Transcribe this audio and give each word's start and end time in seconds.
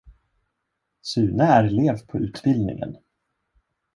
Sune 1.01 1.43
är 1.43 1.63
elev 1.63 1.97
på 2.07 2.17
utbildningen. 2.17 2.97